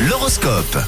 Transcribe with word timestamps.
L'horoscope. 0.00 0.78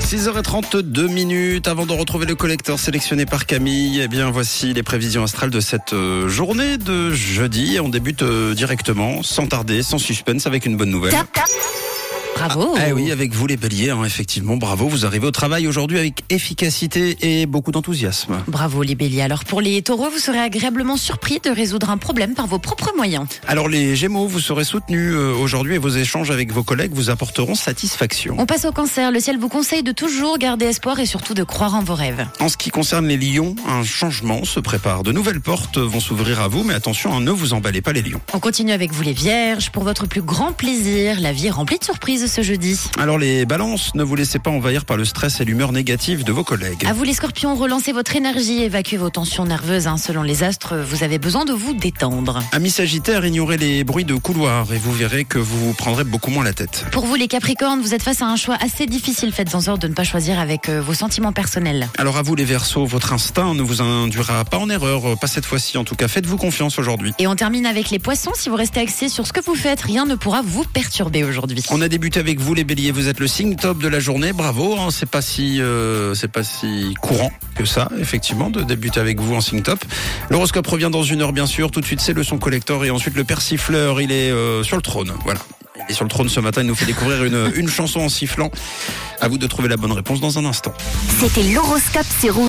6h32 0.00 1.08
minutes 1.08 1.68
avant 1.68 1.86
de 1.86 1.92
retrouver 1.92 2.26
le 2.26 2.34
collecteur 2.34 2.78
sélectionné 2.78 3.24
par 3.24 3.46
Camille. 3.46 4.00
Eh 4.02 4.08
bien, 4.08 4.30
voici 4.30 4.74
les 4.74 4.82
prévisions 4.82 5.22
astrales 5.22 5.50
de 5.50 5.60
cette 5.60 5.92
euh, 5.94 6.28
journée 6.28 6.76
de 6.76 7.12
jeudi. 7.12 7.78
On 7.80 7.88
débute 7.88 8.22
euh, 8.22 8.54
directement, 8.54 9.22
sans 9.22 9.46
tarder, 9.46 9.82
sans 9.82 9.98
suspense, 9.98 10.46
avec 10.46 10.66
une 10.66 10.76
bonne 10.76 10.90
nouvelle. 10.90 11.14
Bravo. 12.36 12.74
Eh 12.84 12.92
oui, 12.92 13.12
avec 13.12 13.32
vous 13.32 13.46
les 13.46 13.56
béliers, 13.56 13.90
hein, 13.90 14.04
effectivement, 14.04 14.56
bravo. 14.56 14.88
Vous 14.88 15.06
arrivez 15.06 15.26
au 15.26 15.30
travail 15.30 15.68
aujourd'hui 15.68 15.98
avec 15.98 16.24
efficacité 16.28 17.16
et 17.20 17.46
beaucoup 17.46 17.70
d'enthousiasme. 17.70 18.42
Bravo 18.48 18.82
les 18.82 18.94
béliers. 18.94 19.22
Alors 19.22 19.44
pour 19.44 19.60
les 19.60 19.80
taureaux, 19.82 20.10
vous 20.10 20.18
serez 20.18 20.38
agréablement 20.38 20.96
surpris 20.96 21.40
de 21.42 21.50
résoudre 21.50 21.90
un 21.90 21.98
problème 21.98 22.34
par 22.34 22.46
vos 22.46 22.58
propres 22.58 22.92
moyens. 22.96 23.26
Alors 23.46 23.68
les 23.68 23.94
gémeaux, 23.94 24.26
vous 24.26 24.40
serez 24.40 24.64
soutenus 24.64 25.12
euh, 25.14 25.34
aujourd'hui 25.34 25.76
et 25.76 25.78
vos 25.78 25.90
échanges 25.90 26.30
avec 26.30 26.52
vos 26.52 26.64
collègues 26.64 26.92
vous 26.94 27.10
apporteront 27.10 27.54
satisfaction. 27.54 28.34
On 28.38 28.46
passe 28.46 28.64
au 28.64 28.72
cancer. 28.72 29.12
Le 29.12 29.20
ciel 29.20 29.38
vous 29.38 29.48
conseille 29.48 29.82
de 29.82 29.92
toujours 29.92 30.38
garder 30.38 30.66
espoir 30.66 30.98
et 30.98 31.06
surtout 31.06 31.34
de 31.34 31.44
croire 31.44 31.74
en 31.74 31.82
vos 31.82 31.94
rêves. 31.94 32.26
En 32.40 32.48
ce 32.48 32.56
qui 32.56 32.70
concerne 32.70 33.06
les 33.06 33.16
lions, 33.16 33.54
un 33.68 33.84
changement 33.84 34.44
se 34.44 34.58
prépare. 34.58 35.02
De 35.02 35.12
nouvelles 35.12 35.40
portes 35.40 35.78
vont 35.78 36.00
s'ouvrir 36.00 36.40
à 36.40 36.48
vous, 36.48 36.64
mais 36.64 36.74
attention, 36.74 37.14
hein, 37.14 37.20
ne 37.20 37.30
vous 37.30 37.52
emballez 37.52 37.82
pas 37.82 37.92
les 37.92 38.02
lions. 38.02 38.20
On 38.34 38.40
continue 38.40 38.72
avec 38.72 38.92
vous 38.92 39.02
les 39.02 39.12
vierges. 39.12 39.70
Pour 39.70 39.84
votre 39.84 40.06
plus 40.06 40.22
grand 40.22 40.52
plaisir, 40.52 41.20
la 41.20 41.32
vie 41.32 41.46
est 41.46 41.50
remplie 41.50 41.78
de 41.78 41.84
surprises 41.84 42.21
ce 42.28 42.42
jeudi. 42.42 42.78
Alors 42.98 43.18
les 43.18 43.44
balances, 43.46 43.94
ne 43.94 44.02
vous 44.02 44.14
laissez 44.16 44.38
pas 44.38 44.50
envahir 44.50 44.84
par 44.84 44.96
le 44.96 45.04
stress 45.04 45.40
et 45.40 45.44
l'humeur 45.44 45.72
négative 45.72 46.24
de 46.24 46.32
vos 46.32 46.44
collègues. 46.44 46.84
À 46.86 46.92
vous 46.92 47.04
les 47.04 47.14
scorpions, 47.14 47.54
relancez 47.54 47.92
votre 47.92 48.14
énergie, 48.16 48.62
évacuez 48.62 48.96
vos 48.96 49.10
tensions 49.10 49.44
nerveuses. 49.44 49.86
hein. 49.86 49.96
Selon 49.98 50.22
les 50.22 50.42
astres, 50.42 50.76
vous 50.78 51.04
avez 51.04 51.18
besoin 51.18 51.44
de 51.44 51.52
vous 51.52 51.74
détendre. 51.74 52.40
Amis 52.52 52.70
Sagittaire, 52.70 53.24
ignorez 53.24 53.56
les 53.56 53.84
bruits 53.84 54.04
de 54.04 54.14
couloir 54.14 54.72
et 54.72 54.78
vous 54.78 54.92
verrez 54.92 55.24
que 55.24 55.38
vous 55.38 55.58
vous 55.68 55.72
prendrez 55.74 56.04
beaucoup 56.04 56.30
moins 56.30 56.44
la 56.44 56.52
tête. 56.52 56.84
Pour 56.92 57.06
vous 57.06 57.14
les 57.14 57.28
capricornes, 57.28 57.80
vous 57.80 57.94
êtes 57.94 58.02
face 58.02 58.22
à 58.22 58.26
un 58.26 58.36
choix 58.36 58.56
assez 58.60 58.86
difficile. 58.86 59.32
Faites 59.32 59.54
en 59.54 59.60
sorte 59.60 59.82
de 59.82 59.88
ne 59.88 59.94
pas 59.94 60.04
choisir 60.04 60.38
avec 60.38 60.68
euh, 60.68 60.80
vos 60.80 60.94
sentiments 60.94 61.32
personnels. 61.32 61.88
Alors 61.98 62.16
à 62.16 62.22
vous 62.22 62.34
les 62.34 62.44
Verseaux, 62.44 62.84
votre 62.84 63.12
instinct 63.12 63.54
ne 63.54 63.62
vous 63.62 63.80
induira 63.82 64.44
pas 64.44 64.58
en 64.58 64.68
erreur, 64.68 65.18
pas 65.18 65.26
cette 65.26 65.46
fois-ci 65.46 65.78
en 65.78 65.84
tout 65.84 65.94
cas. 65.94 66.08
Faites-vous 66.08 66.36
confiance 66.36 66.78
aujourd'hui. 66.78 67.12
Et 67.18 67.26
on 67.26 67.36
termine 67.36 67.66
avec 67.66 67.90
les 67.90 67.98
poissons. 67.98 68.32
Si 68.34 68.48
vous 68.48 68.56
restez 68.56 68.80
axé 68.80 69.08
sur 69.08 69.26
ce 69.26 69.32
que 69.32 69.40
vous 69.40 69.54
faites, 69.54 69.80
rien 69.80 70.04
ne 70.04 70.14
pourra 70.14 70.42
vous 70.42 70.64
perturber 70.64 71.24
aujourd'hui. 71.24 71.62
On 71.70 71.80
a 71.80 71.88
débuté 71.88 72.11
avec 72.18 72.40
vous 72.40 72.54
les 72.54 72.64
Béliers, 72.64 72.90
vous 72.90 73.08
êtes 73.08 73.20
le 73.20 73.26
signe 73.26 73.56
top 73.56 73.78
de 73.78 73.88
la 73.88 74.00
journée. 74.00 74.32
Bravo, 74.32 74.76
hein, 74.78 74.88
c'est 74.90 75.08
pas 75.08 75.22
si 75.22 75.60
euh, 75.60 76.14
c'est 76.14 76.30
pas 76.30 76.42
si 76.42 76.94
courant 77.00 77.32
que 77.54 77.64
ça, 77.64 77.88
effectivement, 78.00 78.50
de 78.50 78.62
débuter 78.62 79.00
avec 79.00 79.20
vous 79.20 79.34
en 79.34 79.40
signe 79.40 79.62
top. 79.62 79.84
L'horoscope 80.30 80.66
revient 80.66 80.90
dans 80.90 81.02
une 81.02 81.22
heure 81.22 81.32
bien 81.32 81.46
sûr. 81.46 81.70
Tout 81.70 81.80
de 81.80 81.86
suite 81.86 82.00
c'est 82.00 82.12
le 82.12 82.24
son 82.24 82.38
collector 82.38 82.84
et 82.84 82.90
ensuite 82.90 83.14
le 83.14 83.24
persifleur. 83.24 84.00
Il 84.00 84.12
est 84.12 84.30
euh, 84.30 84.62
sur 84.62 84.76
le 84.76 84.82
trône. 84.82 85.12
Voilà. 85.24 85.40
Il 85.88 85.92
est 85.92 85.94
sur 85.94 86.04
le 86.04 86.10
trône 86.10 86.28
ce 86.28 86.40
matin. 86.40 86.60
Il 86.62 86.66
nous 86.66 86.74
fait 86.74 86.84
découvrir 86.84 87.24
une, 87.24 87.50
une 87.54 87.68
chanson 87.68 88.00
en 88.00 88.08
sifflant. 88.08 88.50
À 89.20 89.28
vous 89.28 89.38
de 89.38 89.46
trouver 89.46 89.68
la 89.68 89.76
bonne 89.76 89.92
réponse 89.92 90.20
dans 90.20 90.38
un 90.38 90.44
instant. 90.44 90.74
C'était 91.20 91.44
l'horoscope 91.52 92.06
Rouge. 92.24 92.32